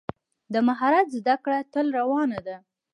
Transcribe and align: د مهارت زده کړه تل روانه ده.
د 0.53 0.55
مهارت 0.67 1.07
زده 1.17 1.35
کړه 1.43 1.59
تل 1.73 1.87
روانه 1.99 2.39
ده. 2.47 2.57